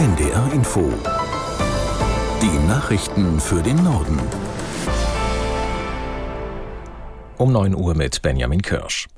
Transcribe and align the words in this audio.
NDR 0.00 0.50
Info. 0.54 0.90
Die 2.40 2.66
Nachrichten 2.66 3.38
für 3.38 3.62
den 3.62 3.84
Norden. 3.84 4.18
Um 7.36 7.52
9 7.52 7.74
Uhr 7.74 7.94
mit 7.94 8.22
Benjamin 8.22 8.62
Kirsch. 8.62 9.08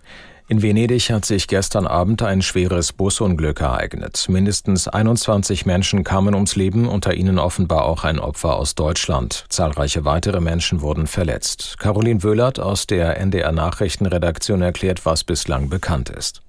In 0.49 0.61
Venedig 0.61 1.13
hat 1.13 1.25
sich 1.25 1.47
gestern 1.47 1.87
Abend 1.87 2.25
ein 2.25 2.43
schweres 2.43 2.93
Busunglück 2.93 3.61
ereignet. 3.61 4.27
Mindestens 4.29 4.89
21 4.89 5.67
Menschen 5.67 6.03
kamen 6.03 6.35
ums 6.35 6.57
Leben, 6.57 6.89
unter 6.89 7.15
ihnen 7.15 7.39
offenbar 7.39 7.85
auch 7.85 8.03
ein 8.03 8.19
Opfer 8.19 8.57
aus 8.57 8.75
Deutschland. 8.75 9.45
Zahlreiche 9.51 10.05
weitere 10.05 10.41
Menschen 10.41 10.81
wurden 10.81 11.07
verletzt. 11.07 11.77
Caroline 11.79 12.25
Wöhlert 12.25 12.59
aus 12.59 12.89
der 12.89 13.21
NDR 13.21 13.53
Nachrichtenredaktion 13.53 14.63
erklärt, 14.63 15.07
was 15.07 15.23
bislang 15.23 15.69
bekannt 15.69 16.11
ist. 16.11 16.43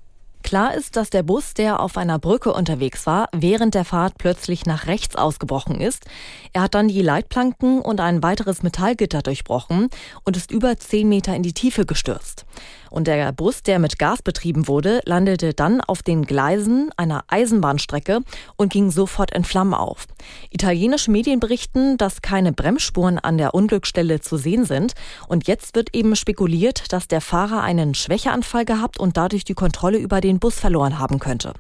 Klar 0.44 0.76
ist, 0.76 0.98
dass 0.98 1.10
der 1.10 1.24
Bus, 1.24 1.54
der 1.54 1.80
auf 1.80 1.98
einer 1.98 2.20
Brücke 2.20 2.54
unterwegs 2.54 3.08
war, 3.08 3.30
während 3.32 3.74
der 3.74 3.86
Fahrt 3.86 4.18
plötzlich 4.18 4.66
nach 4.66 4.88
rechts 4.88 5.16
ausgebrochen 5.16 5.82
ist. 5.82 6.06
Er 6.52 6.64
hat 6.64 6.76
dann 6.76 6.90
die 6.90 7.02
Leitplanken 7.02 7.82
und 7.82 8.00
ein 8.00 8.22
weiteres 8.22 8.62
Metallgitter 8.62 9.22
durchbrochen 9.22 9.90
und 10.26 10.38
ist 10.38 10.52
über 10.52 10.78
zehn 10.78 11.10
Meter 11.10 11.36
in 11.36 11.44
die 11.44 11.54
Tiefe 11.54 11.86
gestürzt. 11.86 12.46
Und 12.94 13.08
der 13.08 13.32
Bus, 13.32 13.64
der 13.64 13.80
mit 13.80 13.98
Gas 13.98 14.22
betrieben 14.22 14.68
wurde, 14.68 15.02
landete 15.06 15.56
dann 15.56 15.82
auf 15.82 16.04
den 16.04 16.26
Gleisen 16.26 16.92
einer 16.96 17.24
Eisenbahnstrecke 17.28 18.20
und 18.56 18.72
ging 18.72 18.92
sofort 18.92 19.32
in 19.32 19.44
Flammen 19.46 19.74
auf. 19.74 20.06
Italienische 20.52 21.10
Medien 21.10 21.40
berichten, 21.40 21.98
dass 21.98 22.22
keine 22.22 22.54
Bremsspuren 22.54 23.18
an 23.18 23.40
der 23.40 23.56
Unglücksstelle 23.56 24.22
zu 24.22 24.38
sehen 24.38 24.66
sind. 24.66 24.94
Und 25.28 25.48
jetzt 25.48 25.74
wird 25.74 25.96
eben 25.96 26.16
spekuliert, 26.16 26.94
dass 26.94 27.08
der 27.08 27.22
Fahrer 27.22 27.64
einen 27.64 27.96
Schwächeanfall 27.96 28.64
gehabt 28.64 29.00
und 29.00 29.18
dadurch 29.18 29.44
die 29.44 29.56
Kontrolle 29.56 29.98
über 29.98 30.22
den 30.22 30.33
Bus 30.40 30.60
verloren 30.60 31.00
haben 31.00 31.20
könnte. 31.20 31.54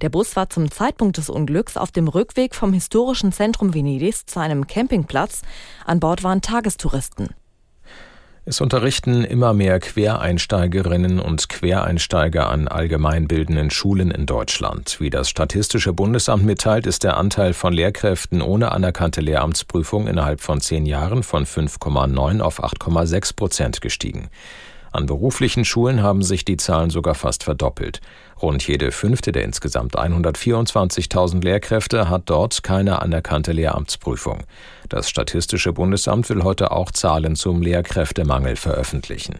Der 0.00 0.08
Bus 0.08 0.36
war 0.36 0.50
zum 0.50 0.70
Zeitpunkt 0.70 1.16
des 1.16 1.30
Unglücks 1.30 1.76
auf 1.76 1.92
dem 1.92 2.08
Rückweg 2.08 2.54
vom 2.54 2.72
historischen 2.72 3.32
Zentrum 3.32 3.74
Venedigs 3.74 4.26
zu 4.26 4.40
einem 4.40 4.66
Campingplatz. 4.66 5.42
An 5.84 6.00
Bord 6.00 6.22
waren 6.22 6.40
Tagestouristen. 6.40 7.30
Es 8.46 8.60
unterrichten 8.60 9.22
immer 9.22 9.52
mehr 9.52 9.78
Quereinsteigerinnen 9.78 11.20
und 11.20 11.50
Quereinsteiger 11.50 12.48
an 12.48 12.68
allgemeinbildenden 12.68 13.70
Schulen 13.70 14.10
in 14.10 14.24
Deutschland. 14.24 14.96
Wie 14.98 15.10
das 15.10 15.28
Statistische 15.28 15.92
Bundesamt 15.92 16.44
mitteilt, 16.44 16.86
ist 16.86 17.04
der 17.04 17.18
Anteil 17.18 17.52
von 17.52 17.72
Lehrkräften 17.72 18.40
ohne 18.40 18.72
anerkannte 18.72 19.20
Lehramtsprüfung 19.20 20.06
innerhalb 20.06 20.40
von 20.40 20.60
zehn 20.60 20.86
Jahren 20.86 21.22
von 21.22 21.44
5,9 21.44 22.40
auf 22.40 22.64
8,6 22.64 23.36
Prozent 23.36 23.80
gestiegen. 23.82 24.30
An 24.92 25.06
beruflichen 25.06 25.64
Schulen 25.64 26.02
haben 26.02 26.22
sich 26.22 26.44
die 26.44 26.56
Zahlen 26.56 26.90
sogar 26.90 27.14
fast 27.14 27.44
verdoppelt. 27.44 28.00
Rund 28.42 28.66
jede 28.66 28.90
fünfte 28.90 29.30
der 29.30 29.44
insgesamt 29.44 29.96
124.000 29.96 31.44
Lehrkräfte 31.44 32.08
hat 32.08 32.22
dort 32.26 32.62
keine 32.62 33.00
anerkannte 33.00 33.52
Lehramtsprüfung. 33.52 34.42
Das 34.88 35.08
Statistische 35.08 35.72
Bundesamt 35.72 36.28
will 36.28 36.42
heute 36.42 36.72
auch 36.72 36.90
Zahlen 36.90 37.36
zum 37.36 37.62
Lehrkräftemangel 37.62 38.56
veröffentlichen. 38.56 39.38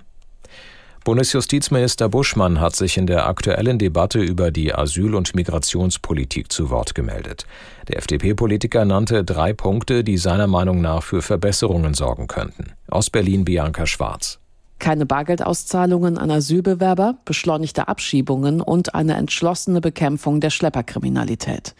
Bundesjustizminister 1.03 2.11
Buschmann 2.11 2.61
hat 2.61 2.77
sich 2.77 2.99
in 2.99 3.07
der 3.07 3.27
aktuellen 3.27 3.79
Debatte 3.79 4.21
über 4.21 4.51
die 4.51 4.75
Asyl- 4.75 5.15
und 5.15 5.35
Migrationspolitik 5.35 6.53
zu 6.53 6.69
Wort 6.69 6.95
gemeldet. 6.95 7.47
Der 7.89 7.97
FDP-Politiker 7.97 8.85
nannte 8.85 9.25
drei 9.25 9.55
Punkte, 9.55 10.05
die 10.05 10.19
seiner 10.19 10.47
Meinung 10.47 10.83
nach 10.83 11.03
für 11.03 11.23
Verbesserungen 11.23 11.95
sorgen 11.95 12.29
könnten. 12.29 12.73
Aus 12.89 13.09
Berlin 13.09 13.47
Bianca 13.47 13.87
Schwarz 13.87 14.40
keine 14.81 15.07
Bargeldauszahlungen 15.07 16.19
an 16.19 16.31
Asylbewerber, 16.31 17.19
beschleunigte 17.25 17.87
Abschiebungen 17.87 18.61
und 18.61 18.95
eine 18.95 19.15
entschlossene 19.15 19.81
Bekämpfung 19.81 20.41
der 20.41 20.51
Schlepperkriminalität. 20.51 21.75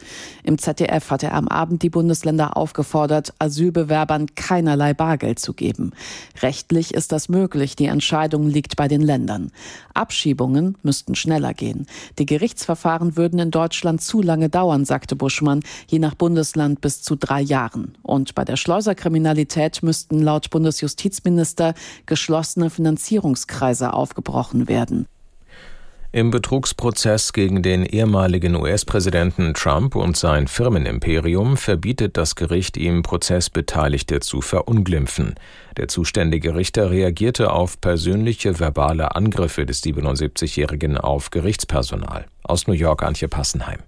Im 0.45 0.59
ZDF 0.59 1.11
hatte 1.11 1.27
er 1.27 1.35
am 1.35 1.49
Abend 1.49 1.83
die 1.83 1.91
Bundesländer 1.91 2.57
aufgefordert, 2.57 3.35
Asylbewerbern 3.39 4.35
keinerlei 4.35 4.95
Bargeld 4.95 5.39
zu 5.39 5.55
geben. 5.55 5.93
Rechtlich 6.43 6.95
ist 6.95 7.11
das 7.13 7.29
möglich, 7.29 7.75
die 7.75 7.87
Entscheidung 7.87 8.47
liegt 8.47 8.77
bei 8.77 8.87
den 8.87 9.01
Ländern. 9.01 9.51
Abschiebungen 9.95 10.77
müssten 10.83 11.15
schneller 11.15 11.55
gehen. 11.55 11.87
Die 12.19 12.27
Gerichtsverfahren 12.27 13.17
würden 13.17 13.39
in 13.39 13.51
Deutschland 13.51 14.01
zu 14.03 14.23
lange 14.23 14.49
dauern, 14.49 14.85
sagte 14.85 15.17
Buschmann, 15.17 15.63
je 15.89 15.99
nach 15.99 16.15
Bundesland 16.15 16.81
bis 16.81 17.03
zu 17.03 17.17
drei 17.17 17.41
Jahren. 17.41 17.97
Und 18.03 18.35
bei 18.35 18.45
der 18.45 18.57
Schleuserkriminalität 18.57 19.83
müssten 19.83 20.23
laut 20.23 20.51
Bundesjustizminister 20.51 21.75
geschlossene 22.07 22.71
Finanzierungskreise 22.91 23.93
aufgebrochen 23.93 24.69
werden. 24.69 25.07
Im 26.13 26.33
Betrugsprozess 26.33 27.33
gegen 27.33 27.63
den 27.63 27.87
ehemaligen 27.87 28.57
US-Präsidenten 28.57 29.55
Trump 29.55 29.95
und 29.95 30.17
sein 30.17 30.49
Firmenimperium 30.49 31.57
verbietet 31.57 32.17
das 32.17 32.35
Gericht 32.35 32.77
ihm 32.77 33.03
Prozessbeteiligte 33.03 34.19
zu 34.19 34.41
verunglimpfen. 34.41 35.37
Der 35.77 35.87
zuständige 35.87 36.57
Richter 36.57 36.91
reagierte 36.91 37.53
auf 37.53 37.81
persönliche 37.81 38.59
verbale 38.59 39.15
Angriffe 39.15 39.67
des 39.67 39.85
77-Jährigen 39.85 40.99
auf 40.99 41.31
Gerichtspersonal. 41.31 42.27
Aus 42.43 42.67
New 42.67 42.75
York 42.75 43.05
Antje 43.05 43.29
Passenheim. 43.29 43.79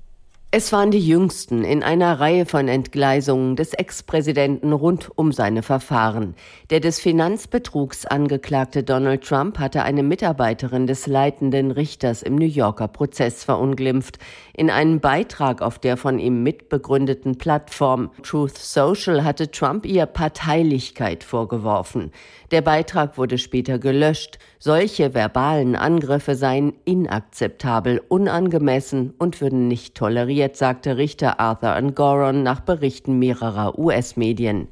Es 0.54 0.70
waren 0.70 0.90
die 0.90 1.00
jüngsten 1.00 1.64
in 1.64 1.82
einer 1.82 2.20
Reihe 2.20 2.44
von 2.44 2.68
Entgleisungen 2.68 3.56
des 3.56 3.72
Ex-Präsidenten 3.72 4.74
rund 4.74 5.08
um 5.16 5.32
seine 5.32 5.62
Verfahren. 5.62 6.34
Der 6.68 6.80
des 6.80 7.00
Finanzbetrugs 7.00 8.04
angeklagte 8.04 8.82
Donald 8.82 9.24
Trump 9.24 9.58
hatte 9.58 9.82
eine 9.82 10.02
Mitarbeiterin 10.02 10.86
des 10.86 11.06
leitenden 11.06 11.70
Richters 11.70 12.22
im 12.22 12.36
New 12.36 12.44
Yorker 12.44 12.88
Prozess 12.88 13.44
verunglimpft. 13.44 14.18
In 14.54 14.68
einem 14.68 15.00
Beitrag 15.00 15.62
auf 15.62 15.78
der 15.78 15.96
von 15.96 16.18
ihm 16.18 16.42
mitbegründeten 16.42 17.38
Plattform 17.38 18.10
Truth 18.22 18.58
Social 18.58 19.24
hatte 19.24 19.50
Trump 19.50 19.86
ihr 19.86 20.04
Parteilichkeit 20.04 21.24
vorgeworfen. 21.24 22.12
Der 22.50 22.60
Beitrag 22.60 23.16
wurde 23.16 23.38
später 23.38 23.78
gelöscht. 23.78 24.38
Solche 24.58 25.14
verbalen 25.14 25.76
Angriffe 25.76 26.34
seien 26.34 26.74
inakzeptabel, 26.84 28.02
unangemessen 28.06 29.14
und 29.18 29.40
würden 29.40 29.66
nicht 29.66 29.94
toleriert, 29.94 30.41
sagte 30.50 30.96
Richter 30.96 31.40
Arthur 31.40 31.70
Angoron 31.70 32.42
nach 32.42 32.60
Berichten 32.60 33.18
mehrerer 33.18 33.78
US-Medien. 33.78 34.68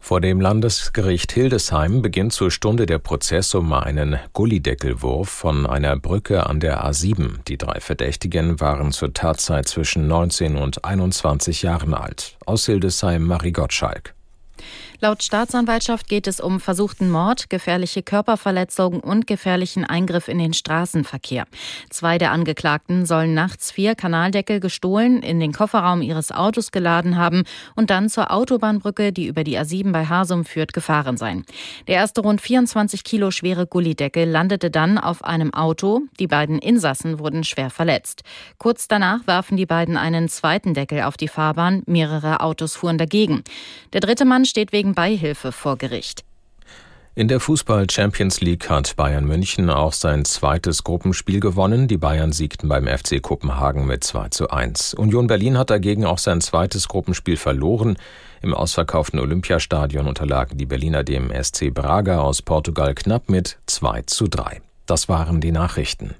Vor 0.00 0.20
dem 0.20 0.40
Landesgericht 0.40 1.32
Hildesheim 1.32 2.02
beginnt 2.02 2.32
zur 2.32 2.50
Stunde 2.50 2.86
der 2.86 2.98
Prozess 2.98 3.54
um 3.54 3.72
einen 3.72 4.18
Gullideckelwurf 4.32 5.28
von 5.28 5.66
einer 5.66 5.96
Brücke 5.96 6.46
an 6.46 6.60
der 6.60 6.84
A7. 6.84 7.44
Die 7.48 7.58
drei 7.58 7.80
Verdächtigen 7.80 8.60
waren 8.60 8.92
zur 8.92 9.12
Tatzeit 9.12 9.68
zwischen 9.68 10.06
19 10.06 10.56
und 10.56 10.84
21 10.84 11.62
Jahren 11.62 11.94
alt. 11.94 12.38
Aus 12.46 12.66
Hildesheim 12.66 13.24
Marie 13.24 13.52
Gottschalk. 13.52 14.14
Laut 15.00 15.22
Staatsanwaltschaft 15.22 16.08
geht 16.08 16.26
es 16.26 16.40
um 16.40 16.58
versuchten 16.58 17.08
Mord, 17.08 17.50
gefährliche 17.50 18.02
Körperverletzung 18.02 18.98
und 18.98 19.28
gefährlichen 19.28 19.84
Eingriff 19.84 20.26
in 20.26 20.38
den 20.40 20.54
Straßenverkehr. 20.54 21.46
Zwei 21.88 22.18
der 22.18 22.32
Angeklagten 22.32 23.06
sollen 23.06 23.32
nachts 23.32 23.70
vier 23.70 23.94
Kanaldeckel 23.94 24.58
gestohlen, 24.58 25.22
in 25.22 25.38
den 25.38 25.52
Kofferraum 25.52 26.02
ihres 26.02 26.32
Autos 26.32 26.72
geladen 26.72 27.16
haben 27.16 27.44
und 27.76 27.90
dann 27.90 28.08
zur 28.08 28.32
Autobahnbrücke, 28.32 29.12
die 29.12 29.28
über 29.28 29.44
die 29.44 29.56
A7 29.56 29.92
bei 29.92 30.04
Hasum 30.04 30.44
führt, 30.44 30.72
gefahren 30.72 31.16
sein. 31.16 31.44
Der 31.86 31.94
erste 31.94 32.22
rund 32.22 32.40
24 32.40 33.04
Kilo 33.04 33.30
schwere 33.30 33.68
Gullideckel 33.68 34.28
landete 34.28 34.68
dann 34.68 34.98
auf 34.98 35.22
einem 35.22 35.54
Auto. 35.54 36.02
Die 36.18 36.26
beiden 36.26 36.58
Insassen 36.58 37.20
wurden 37.20 37.44
schwer 37.44 37.70
verletzt. 37.70 38.24
Kurz 38.58 38.88
danach 38.88 39.24
warfen 39.28 39.56
die 39.56 39.66
beiden 39.66 39.96
einen 39.96 40.28
zweiten 40.28 40.74
Deckel 40.74 41.02
auf 41.02 41.16
die 41.16 41.28
Fahrbahn. 41.28 41.84
Mehrere 41.86 42.40
Autos 42.40 42.74
fuhren 42.74 42.98
dagegen. 42.98 43.44
Der 43.92 44.00
dritte 44.00 44.24
Mann 44.24 44.44
steht 44.44 44.72
wegen 44.72 44.87
Beihilfe 44.94 45.52
vor 45.52 45.76
Gericht. 45.76 46.24
In 47.18 47.26
der 47.26 47.40
Fußball 47.40 47.90
Champions 47.90 48.40
League 48.40 48.70
hat 48.70 48.94
Bayern 48.94 49.24
München 49.24 49.70
auch 49.70 49.92
sein 49.92 50.24
zweites 50.24 50.84
Gruppenspiel 50.84 51.40
gewonnen. 51.40 51.88
Die 51.88 51.96
Bayern 51.96 52.30
siegten 52.30 52.68
beim 52.68 52.86
FC 52.86 53.20
Kopenhagen 53.20 53.86
mit 53.86 54.04
2 54.04 54.28
zu 54.28 54.50
1. 54.50 54.94
Union 54.94 55.26
Berlin 55.26 55.58
hat 55.58 55.70
dagegen 55.70 56.04
auch 56.04 56.18
sein 56.18 56.40
zweites 56.40 56.86
Gruppenspiel 56.86 57.36
verloren. 57.36 57.96
Im 58.40 58.54
ausverkauften 58.54 59.18
Olympiastadion 59.18 60.06
unterlagen 60.06 60.58
die 60.58 60.66
Berliner 60.66 61.02
dem 61.02 61.32
SC 61.32 61.74
Braga 61.74 62.20
aus 62.20 62.40
Portugal 62.40 62.94
knapp 62.94 63.28
mit 63.28 63.58
2 63.66 64.02
zu 64.02 64.28
3. 64.28 64.62
Das 64.86 65.08
waren 65.08 65.40
die 65.40 65.50
Nachrichten. 65.50 66.14